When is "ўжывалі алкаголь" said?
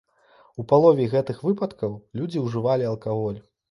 2.49-3.43